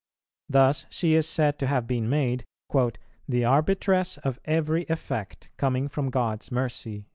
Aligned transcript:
Thus 0.49 0.87
she 0.89 1.13
is 1.13 1.29
said 1.29 1.59
to 1.59 1.67
have 1.67 1.85
been 1.85 2.09
made 2.09 2.43
"the 3.29 3.45
arbitress 3.45 4.17
of 4.17 4.39
every 4.45 4.83
effect 4.85 5.51
coming 5.57 5.87
from 5.87 6.09
God's 6.09 6.51
mercy." 6.51 7.05